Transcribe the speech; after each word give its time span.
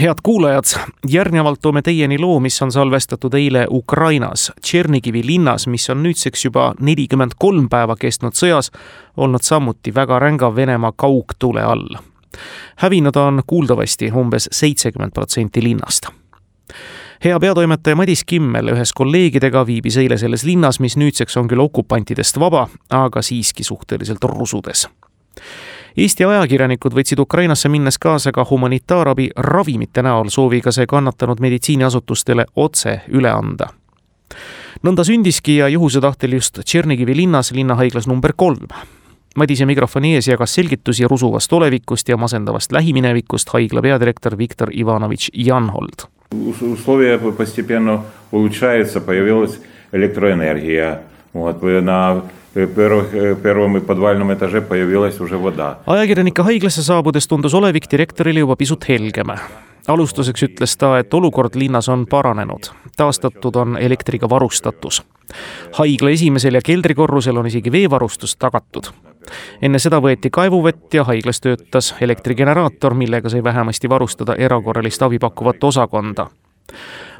head 0.00 0.14
kuulajad, 0.22 0.64
järgnevalt 1.08 1.60
toome 1.62 1.82
teieni 1.82 2.18
loo, 2.18 2.40
mis 2.40 2.62
on 2.62 2.72
salvestatud 2.72 3.34
eile 3.34 3.66
Ukrainas, 3.70 4.52
Tšernigivi 4.60 5.22
linnas, 5.26 5.66
mis 5.66 5.90
on 5.90 6.02
nüüdseks 6.02 6.44
juba 6.44 6.74
nelikümmend 6.80 7.36
kolm 7.38 7.68
päeva 7.68 7.96
kestnud 7.96 8.36
sõjas, 8.36 8.70
olnud 9.16 9.44
samuti 9.44 9.94
väga 9.94 10.18
ränga 10.18 10.54
Venemaa 10.56 10.92
kaugtule 10.96 11.62
all. 11.62 11.98
hävinud 12.76 13.16
on 13.16 13.42
kuuldavasti 13.46 14.12
umbes 14.12 14.48
seitsekümmend 14.52 15.12
protsenti 15.12 15.62
linnast. 15.62 16.06
Hea 17.24 17.40
peatoimetaja 17.40 17.96
Madis 17.96 18.24
Kimmel 18.24 18.72
ühes 18.72 18.92
kolleegidega 18.92 19.66
viibis 19.66 19.96
eile 19.96 20.18
selles 20.18 20.44
linnas, 20.44 20.80
mis 20.80 20.96
nüüdseks 20.96 21.36
on 21.36 21.48
küll 21.48 21.60
okupantidest 21.60 22.38
vaba, 22.40 22.68
aga 22.90 23.22
siiski 23.22 23.64
suhteliselt 23.64 24.24
rusudes 24.24 24.88
Eesti 25.97 26.25
ajakirjanikud 26.25 26.93
võtsid 26.93 27.19
Ukrainasse 27.19 27.69
minnes 27.69 27.97
kaasa 27.97 28.31
ka 28.31 28.45
humanitaarabi 28.49 29.29
ravimite 29.35 30.01
näol, 30.01 30.29
sooviga 30.29 30.71
see 30.71 30.87
kannatanud 30.87 31.39
meditsiiniasutustele 31.39 32.45
otse 32.55 33.01
üle 33.07 33.31
anda. 33.31 33.69
nõnda 34.83 35.03
sündiski 35.03 35.55
ja 35.57 35.67
juhuse 35.67 36.01
tahtel 36.01 36.33
just 36.33 36.59
Tšernigivi 36.63 37.15
linnas 37.15 37.51
linnahaiglas 37.51 38.07
number 38.07 38.33
kolm. 38.35 38.67
Madise 39.35 39.65
mikrofoni 39.65 40.13
ees 40.15 40.27
jagas 40.27 40.53
selgitusi 40.55 41.07
rusuvast 41.07 41.53
olevikust 41.53 42.09
ja 42.09 42.17
masendavast 42.17 42.71
lähiminevikust 42.71 43.49
haigla 43.53 43.81
peadirektor 43.81 44.37
Viktor 44.37 44.69
Ivanovitš 44.71 45.29
Janhold. 45.33 46.07
Условия 46.61 47.17
постепенно 47.17 48.03
улучшаются, 48.31 49.01
появилась 49.01 49.59
электроэнергия. 49.91 51.01
Вот, 51.33 51.61
на 51.81 52.21
первых, 52.53 53.41
первом 53.43 53.77
и 53.77 53.81
подвальном 53.81 54.33
этаже 54.33 54.61
появилась 54.61 55.19
уже 55.19 55.37
вода. 55.37 55.79
ajakirjanike 55.85 56.43
haiglasse 56.43 56.83
saabudes 56.83 57.27
tundus 57.27 57.53
olevik 57.53 57.91
direktorile 57.91 58.39
juba 58.39 58.55
pisut 58.55 58.87
helgem. 58.89 59.27
alustuseks 59.87 60.43
ütles 60.43 60.77
ta, 60.77 60.99
et 60.99 61.13
olukord 61.13 61.55
linnas 61.55 61.89
on 61.89 62.07
paranenud, 62.07 62.71
taastatud 62.97 63.55
on 63.55 63.77
elektriga 63.77 64.29
varustatus. 64.29 65.03
haigla 65.71 66.09
esimesel 66.09 66.53
ja 66.53 66.61
keldrikorrusel 66.61 67.37
on 67.37 67.47
isegi 67.47 67.71
veevarustus 67.71 68.35
tagatud. 68.35 68.87
enne 69.61 69.79
seda 69.79 69.99
võeti 69.99 70.29
kaevuvett 70.31 70.93
ja 70.93 71.03
haiglas 71.03 71.41
töötas 71.41 71.95
elektrigeneraator, 72.01 72.93
millega 72.93 73.29
sai 73.29 73.43
vähemasti 73.43 73.89
varustada 73.89 74.35
erakorralist 74.35 75.01
abi 75.01 75.19
pakkuvat 75.19 75.63
osakonda 75.63 76.27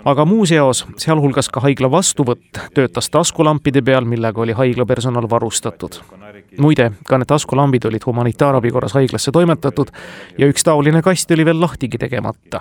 aga 0.05 0.25
muus 0.25 0.53
eos, 0.53 0.85
sealhulgas 1.01 1.49
ka 1.53 1.63
haigla 1.65 1.91
vastuvõtt, 1.93 2.61
töötas 2.75 3.11
taskulampide 3.11 3.83
peal, 3.85 4.09
millega 4.09 4.41
oli 4.41 4.57
haigla 4.57 4.87
personal 4.87 5.29
varustatud. 5.31 6.01
muide, 6.59 6.91
ka 7.07 7.19
need 7.19 7.29
taskulambid 7.31 7.85
olid 7.85 8.05
humanitaarabi 8.07 8.71
korras 8.71 8.93
haiglasse 8.99 9.33
toimetatud 9.33 9.91
ja 10.39 10.47
üks 10.51 10.65
taoline 10.65 11.03
kast 11.03 11.31
oli 11.31 11.45
veel 11.45 11.61
lahtigi 11.61 11.99
tegemata 11.99 12.61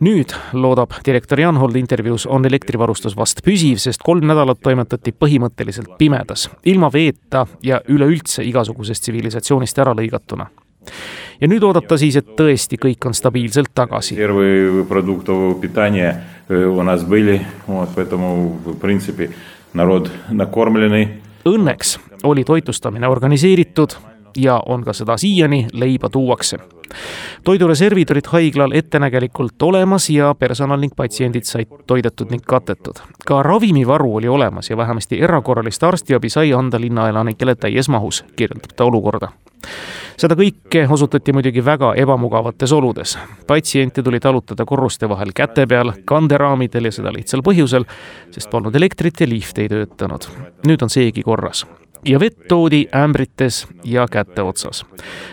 nüüd, 0.00 0.32
loodab 0.52 0.92
direktor 1.06 1.40
Janhold 1.40 1.76
intervjuus, 1.76 2.26
on 2.26 2.44
elektrivarustus 2.44 3.16
vast 3.16 3.42
püsiv, 3.44 3.78
sest 3.82 4.02
kolm 4.02 4.26
nädalat 4.26 4.60
toimetati 4.62 5.12
põhimõtteliselt 5.12 5.96
pimedas, 5.98 6.48
ilma 6.64 6.90
veeta 6.92 7.46
ja 7.62 7.80
üleüldse 7.88 8.44
igasugusest 8.44 9.06
tsivilisatsioonist 9.06 9.78
ära 9.78 9.94
lõigatuna 9.94 10.48
ja 11.40 11.48
nüüd 11.48 11.62
oodab 11.66 11.86
ta 11.88 11.98
siis, 12.00 12.16
et 12.16 12.34
tõesti 12.38 12.78
kõik 12.80 13.06
on 13.06 13.14
stabiilselt 13.14 13.72
tagasi. 13.74 14.16
Õnneks 21.44 21.98
oli 22.24 22.44
toitlustamine 22.44 23.08
organiseeritud 23.08 23.96
ja 24.36 24.62
on 24.66 24.84
ka 24.84 24.92
seda 24.92 25.16
siiani, 25.16 25.66
leiba 25.72 26.08
tuuakse. 26.08 26.58
toidureservid 27.44 28.10
olid 28.10 28.26
haiglal 28.26 28.72
ettenägelikult 28.74 29.62
olemas 29.62 30.10
ja 30.10 30.34
personal 30.34 30.80
ning 30.80 30.92
patsiendid 30.96 31.44
said 31.44 31.68
toidetud 31.86 32.30
ning 32.30 32.42
katetud. 32.46 32.94
ka 33.26 33.42
ravimivaru 33.42 34.16
oli 34.16 34.28
olemas 34.28 34.70
ja 34.70 34.76
vähemasti 34.76 35.20
erakorralist 35.20 35.82
arstiabi 35.82 36.30
sai 36.30 36.52
anda 36.52 36.80
linnaelanikele 36.80 37.54
täies 37.54 37.88
mahus, 37.88 38.24
kirjeldab 38.36 38.76
ta 38.76 38.84
olukorda 38.84 39.28
seda 40.16 40.36
kõike 40.38 40.86
osutati 40.90 41.32
muidugi 41.32 41.64
väga 41.64 41.94
ebamugavates 42.00 42.72
oludes. 42.72 43.18
patsiente 43.46 44.02
tuli 44.02 44.20
talutada 44.20 44.64
korruste 44.64 45.08
vahel 45.08 45.32
käte 45.34 45.66
peal, 45.66 45.92
kanderaamidel 46.04 46.84
ja 46.84 46.92
seda 46.92 47.12
lihtsal 47.12 47.42
põhjusel, 47.42 47.84
sest 48.30 48.50
polnud 48.50 48.76
elektrit 48.76 49.20
ja 49.20 49.28
lift 49.28 49.58
ei 49.58 49.68
töötanud. 49.68 50.28
nüüd 50.66 50.82
on 50.82 50.90
seegi 50.90 51.22
korras 51.22 51.66
ja 52.05 52.19
vett 52.19 52.47
toodi 52.47 52.85
ämbrites 52.95 53.67
ja 53.83 54.07
käte 54.11 54.41
otsas. 54.41 54.85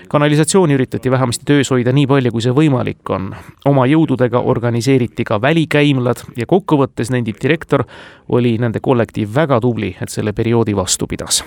kanalisatsiooni 0.09 0.75
üritati 0.75 1.11
vähemasti 1.11 1.45
töös 1.45 1.71
hoida 1.71 1.93
nii 1.93 2.07
palju, 2.07 2.33
kui 2.33 2.43
see 2.43 2.53
võimalik 2.53 3.11
on. 3.11 3.35
oma 3.65 3.87
jõududega 3.87 4.41
organiseeriti 4.41 5.25
ka 5.25 5.41
välikäimlad 5.43 6.25
ja 6.37 6.47
kokkuvõttes 6.47 7.11
nendib 7.11 7.37
direktor, 7.43 7.85
oli 8.29 8.59
nende 8.59 8.81
kollektiiv 8.81 9.35
väga 9.35 9.61
tubli, 9.61 9.97
et 10.03 10.09
selle 10.09 10.33
perioodi 10.33 10.77
vastu 10.77 11.07
pidas. 11.07 11.45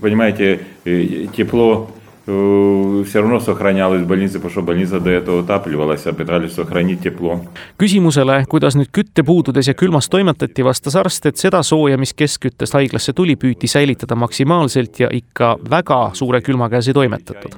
Понимаете, 0.00 0.60
тепло 1.36 1.88
Э, 1.88 1.95
все 2.26 3.20
равно 3.20 3.40
сохранялось 3.40 4.02
в 4.02 4.06
больнице, 4.06 4.34
потому 4.34 4.50
что 4.50 4.62
больница 4.62 5.00
до 5.00 5.10
этого 5.10 5.40
отапливалась, 5.40 6.06
а 6.06 6.12
пытались 6.12 6.52
сохранить 6.52 7.02
тепло. 7.02 7.40
küsimusele, 7.78 8.44
kuidas 8.46 8.76
nüüd 8.76 8.92
küttepuududes 8.94 9.66
ja 9.66 9.74
külmas 9.74 10.08
toimetati, 10.08 10.62
vastas 10.62 10.94
arst, 10.94 11.26
et 11.26 11.36
seda 11.36 11.62
sooja, 11.66 11.98
mis 11.98 12.14
keskküttest 12.14 12.76
haiglasse 12.78 13.12
tuli, 13.12 13.34
püüti 13.34 13.66
säilitada 13.66 14.14
maksimaalselt 14.14 15.00
ja 15.00 15.08
ikka 15.10 15.56
väga 15.70 16.10
suure 16.14 16.40
külma 16.40 16.68
käes 16.70 16.88
ei 16.88 16.94
toimetatud. 16.94 17.56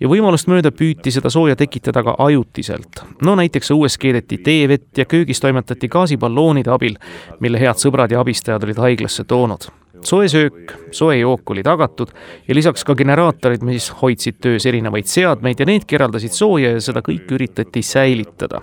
ja 0.00 0.08
võimalust 0.08 0.48
mööda 0.48 0.70
püüti 0.70 1.12
seda 1.12 1.28
sooja 1.30 1.56
tekitada 1.56 2.02
ka 2.02 2.14
ajutiselt. 2.18 3.04
no 3.22 3.34
näiteks 3.34 3.70
õues 3.70 3.98
keedeti 3.98 4.38
teevett 4.38 4.98
ja 4.98 5.04
köögis 5.04 5.40
toimetati 5.40 5.88
gaasiballoonide 5.88 6.70
abil, 6.70 6.96
mille 7.40 7.60
head 7.60 7.76
sõbrad 7.76 8.10
ja 8.10 8.20
abistajad 8.20 8.64
olid 8.64 8.78
haiglasse 8.78 9.24
toonud 9.24 9.68
soe 10.03 10.29
söök, 10.29 10.73
soe 10.91 11.17
jook 11.17 11.49
oli 11.49 11.63
tagatud 11.63 12.11
ja 12.47 12.55
lisaks 12.55 12.83
ka 12.83 12.95
generaatorid, 12.95 13.63
mis 13.65 13.89
hoidsid 14.01 14.39
töös 14.43 14.65
erinevaid 14.65 15.07
seadmeid 15.09 15.59
ja 15.59 15.67
need 15.67 15.85
keraldasid 15.87 16.35
sooja 16.35 16.73
ja 16.75 16.81
seda 16.83 17.01
kõike 17.05 17.37
üritati 17.37 17.81
säilitada. 17.83 18.61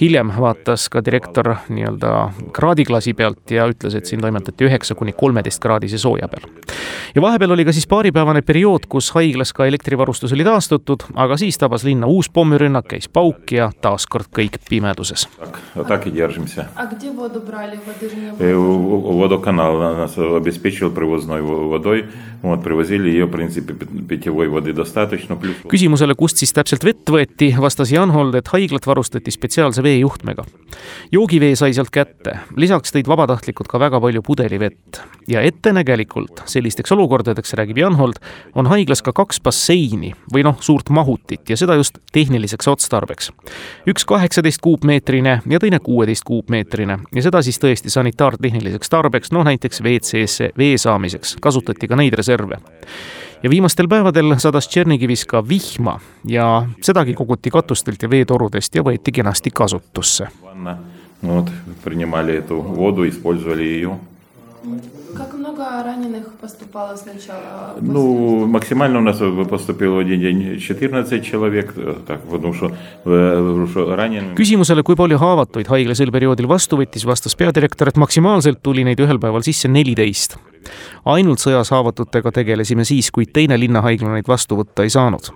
hiljem 0.00 0.32
vaatas 0.40 0.88
ka 0.88 1.04
direktor 1.04 1.54
nii-öelda 1.68 2.12
kraadiklaasi 2.52 3.14
pealt 3.14 3.50
ja 3.50 3.66
ütles, 3.70 3.94
et 3.94 4.06
siin 4.06 4.20
toimetati 4.20 4.68
üheksa 4.68 4.94
kuni 4.94 5.12
kolmeteist 5.12 5.62
kraadise 5.62 5.98
sooja 5.98 6.28
peal. 6.28 6.50
ja 7.14 7.22
vahepeal 7.22 7.56
oli 7.56 7.64
ka 7.64 7.72
siis 7.72 7.86
paaripäevane 7.86 8.42
periood, 8.42 8.86
kus 8.88 9.10
haiglas 9.16 9.52
ka 9.52 9.66
elektrivarustus 9.66 10.32
oli 10.32 10.44
taastutud, 10.44 11.08
aga 11.14 11.36
siis 11.36 11.58
tabas 11.58 11.84
linna 11.84 12.06
uus 12.06 12.30
pommirünnak, 12.30 12.88
käis 12.88 13.08
pauk 13.08 13.52
ja 13.52 13.70
taaskord 13.80 14.28
kõik 14.36 14.58
pimeduses. 14.68 15.28
aga 16.76 16.96
kus 17.00 17.16
vodu 17.16 17.40
brali? 17.40 17.80
Vodokanal 19.14 19.78
nas 19.98 20.18
obespeč- 20.18 20.73
Водоканал 20.73 20.73
нас 20.73 20.73
обеспечил 20.73 20.89
обеспечивал 20.89 20.91
привозной 20.91 21.41
водой. 21.41 22.05
Вот, 22.41 22.63
привозили 22.63 23.09
ее, 23.09 23.25
в 23.25 23.31
принципе, 23.31 23.73
питьевой 23.73 24.47
воды 24.47 24.73
достаточно. 24.73 25.37
küsimusele, 25.67 26.15
kust 26.15 26.37
siis 26.39 26.53
täpselt 26.55 26.83
vett 26.83 27.09
võeti, 27.11 27.51
vastas 27.59 27.91
Jan 27.91 28.11
Hold, 28.11 28.35
et 28.35 28.47
haiglat 28.47 28.87
varustati 28.87 29.31
spetsiaalse 29.31 29.83
veejuhtmega. 29.83 30.45
joogivee 31.11 31.55
sai 31.55 31.73
sealt 31.73 31.91
kätte, 31.91 32.39
lisaks 32.55 32.93
tõid 32.95 33.07
vabatahtlikud 33.07 33.67
ka 33.67 33.79
väga 33.79 33.99
palju 33.99 34.21
pudelivett. 34.21 35.01
ja 35.27 35.41
ettenägelikult 35.41 36.41
sellisteks 36.45 36.91
olukordadeks, 36.91 37.53
räägib 37.53 37.77
Jan 37.77 37.95
Hold, 37.95 38.23
on 38.55 38.67
haiglas 38.67 39.01
ka 39.01 39.11
kaks 39.11 39.41
basseini 39.41 40.13
või 40.33 40.43
noh, 40.43 40.57
suurt 40.61 40.89
mahutit 40.89 41.49
ja 41.49 41.57
seda 41.57 41.75
just 41.75 41.97
tehniliseks 42.11 42.67
otstarbeks. 42.67 43.31
üks 43.87 44.05
kaheksateist 44.05 44.61
kuupmeetrine 44.61 45.41
ja 45.49 45.59
teine 45.59 45.79
kuueteist 45.79 46.23
kuupmeetrine 46.23 46.99
ja 47.13 47.21
seda 47.21 47.41
siis 47.41 47.59
tõesti 47.59 47.89
sanitaartehniliseks 47.89 48.89
tarbeks, 48.89 49.31
noh 49.31 49.43
näiteks 49.43 49.81
WC-sse 49.81 50.51
vee 50.63 50.77
saamiseks 50.77 51.35
kasutati 51.41 51.87
ka 51.87 51.95
neid 51.95 52.13
reserve. 52.13 52.57
ja 53.43 53.49
viimastel 53.49 53.87
päevadel 53.87 54.35
sadas 54.37 54.67
Tšernigivis 54.67 55.25
ka 55.25 55.43
vihma 55.49 55.99
ja 56.27 56.65
sedagi 56.81 57.13
koguti 57.13 57.49
katustelt 57.49 58.03
ja 58.03 58.09
veetorudest 58.09 58.75
ja 58.75 58.83
võeti 58.83 59.11
kenasti 59.11 59.51
kasutusse. 59.51 60.27
Вот, 61.21 61.49
принимали 61.83 62.33
эту 62.33 62.61
воду, 62.61 63.07
использовали 63.07 63.63
ее. 63.63 63.99
Как 65.15 65.33
много 65.33 65.63
раненых 65.83 66.33
поступало 66.39 66.95
сначала? 66.95 67.75
Ну, 67.81 68.45
максимально 68.45 68.99
у 68.99 69.01
нас 69.01 69.17
поступило 69.49 69.95
в 69.95 69.99
один 69.99 70.19
день 70.21 70.59
14 70.59 71.25
человек, 71.25 71.73
так, 72.07 72.21
потому 72.21 72.53
что, 72.53 72.71
потому 73.03 73.67
что 73.67 73.95
ранен... 73.95 74.35
küsimusele, 74.35 74.83
kui 74.83 74.95
palju 74.95 75.17
haavatuid 75.17 75.67
haigla 75.67 75.95
sel 75.95 76.11
perioodil 76.11 76.47
vastu 76.47 76.77
võttis, 76.77 77.07
vastas 77.07 77.35
peadirektor, 77.35 77.89
et 77.89 77.97
maksimaalselt 77.97 78.61
tuli 78.61 78.85
neid 78.85 78.99
ühel 78.99 79.19
päeval 79.19 79.43
sisse 79.43 79.67
neliteist. 79.67 80.37
ainult 81.04 81.42
sõjas 81.42 81.70
haavatutega 81.74 82.32
tegelesime 82.32 82.84
siis, 82.84 83.10
kui 83.10 83.26
teine 83.26 83.58
linnahaigla 83.60 84.14
neid 84.14 84.28
vastu 84.28 84.58
võtta 84.60 84.86
ei 84.86 84.90
saanud 84.90 85.32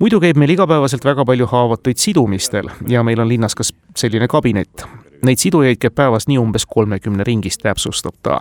muidu 0.00 0.20
käib 0.20 0.38
meil 0.40 0.54
igapäevaselt 0.54 1.04
väga 1.04 1.24
palju 1.28 1.46
haavatuid 1.46 2.00
sidumistel 2.00 2.70
ja 2.88 3.02
meil 3.02 3.20
on 3.20 3.28
linnas 3.28 3.54
ka 3.54 3.66
selline 3.96 4.28
kabinet. 4.28 4.86
Neid 5.22 5.38
sidujaid 5.38 5.78
käib 5.82 5.94
päevas 5.94 6.26
nii 6.28 6.38
umbes 6.40 6.66
kolmekümne 6.66 7.24
ringis, 7.24 7.58
täpsustab 7.62 8.16
ta 8.22 8.40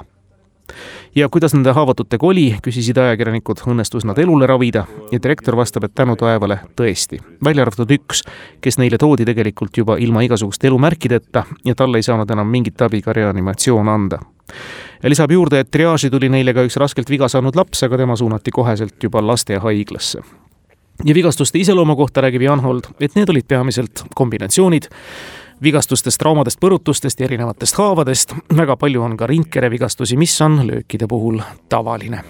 ja 1.15 1.29
kuidas 1.29 1.53
nende 1.53 1.73
haavatutega 1.75 2.27
oli, 2.27 2.45
küsisid 2.63 2.97
ajakirjanikud, 2.97 3.63
õnnestus 3.67 4.05
nad 4.07 4.19
elule 4.19 4.47
ravida 4.47 4.85
ja 5.11 5.19
direktor 5.23 5.57
vastab, 5.57 5.83
et 5.83 5.95
tänu 5.95 6.15
taevale 6.15 6.59
tõesti. 6.75 7.19
välja 7.43 7.65
arvatud 7.65 7.91
üks, 7.91 8.23
kes 8.61 8.77
neile 8.77 8.97
toodi 8.97 9.25
tegelikult 9.25 9.77
juba 9.77 9.97
ilma 9.97 10.21
igasuguste 10.21 10.67
elumärkideta 10.67 11.43
ja 11.65 11.75
talle 11.75 11.97
ei 11.97 12.03
saanud 12.03 12.31
enam 12.31 12.47
mingit 12.47 12.81
abi 12.81 13.01
ka 13.01 13.13
reanimatsioon 13.13 13.89
anda. 13.89 14.19
Ja 15.03 15.09
lisab 15.09 15.31
juurde, 15.31 15.59
et 15.59 15.71
triaaži 15.71 16.09
tuli 16.09 16.29
neile 16.29 16.53
ka 16.53 16.63
üks 16.67 16.77
raskelt 16.77 17.09
viga 17.09 17.27
saanud 17.31 17.55
laps, 17.55 17.83
aga 17.83 17.97
tema 17.97 18.15
suunati 18.15 18.51
koheselt 18.51 19.03
juba 19.03 19.21
lastehaiglasse. 19.25 20.21
Ja 21.05 21.13
vigastuste 21.17 21.59
iseloomu 21.59 21.95
kohta 21.95 22.21
räägib 22.21 22.41
Jan 22.45 22.59
Hold, 22.59 22.91
et 22.99 23.15
need 23.15 23.29
olid 23.29 23.47
peamiselt 23.47 24.03
kombinatsioonid 24.15 24.91
vigastustest, 25.63 26.19
traumadest, 26.19 26.59
põrutustest 26.61 27.19
ja 27.19 27.27
erinevatest 27.29 27.77
haavadest. 27.77 28.33
väga 28.57 28.75
palju 28.77 29.03
on 29.03 29.17
ka 29.17 29.27
ringkere 29.27 29.69
vigastusi, 29.71 30.17
mis 30.17 30.41
on 30.41 30.61
löökide 30.67 31.07
puhul 31.07 31.41
tavaline. 31.69 32.23